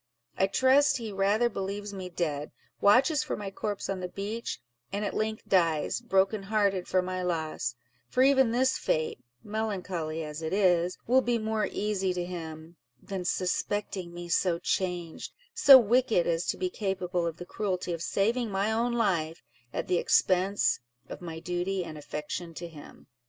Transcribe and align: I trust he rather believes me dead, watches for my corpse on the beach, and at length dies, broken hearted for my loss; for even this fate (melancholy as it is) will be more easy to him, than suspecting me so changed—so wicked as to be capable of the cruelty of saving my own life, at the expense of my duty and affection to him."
I 0.35 0.47
trust 0.47 0.97
he 0.97 1.11
rather 1.11 1.47
believes 1.47 1.93
me 1.93 2.09
dead, 2.09 2.51
watches 2.81 3.21
for 3.21 3.37
my 3.37 3.51
corpse 3.51 3.87
on 3.87 3.99
the 3.99 4.07
beach, 4.07 4.59
and 4.91 5.05
at 5.05 5.13
length 5.13 5.47
dies, 5.47 6.01
broken 6.01 6.41
hearted 6.41 6.87
for 6.87 7.03
my 7.03 7.21
loss; 7.21 7.75
for 8.09 8.23
even 8.23 8.49
this 8.49 8.79
fate 8.79 9.19
(melancholy 9.43 10.23
as 10.23 10.41
it 10.41 10.53
is) 10.53 10.97
will 11.05 11.21
be 11.21 11.37
more 11.37 11.67
easy 11.67 12.13
to 12.15 12.25
him, 12.25 12.77
than 12.99 13.23
suspecting 13.25 14.11
me 14.11 14.27
so 14.27 14.57
changed—so 14.57 15.77
wicked 15.77 16.25
as 16.25 16.47
to 16.47 16.57
be 16.57 16.71
capable 16.71 17.27
of 17.27 17.37
the 17.37 17.45
cruelty 17.45 17.93
of 17.93 18.01
saving 18.01 18.49
my 18.49 18.71
own 18.71 18.93
life, 18.93 19.43
at 19.71 19.87
the 19.87 19.99
expense 19.99 20.79
of 21.09 21.21
my 21.21 21.37
duty 21.37 21.85
and 21.85 21.95
affection 21.95 22.55
to 22.55 22.67
him." 22.67 23.05